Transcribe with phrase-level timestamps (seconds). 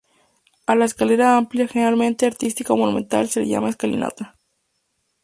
[0.65, 4.33] A la escalera amplia, generalmente artística o monumental, se la llama escalinata.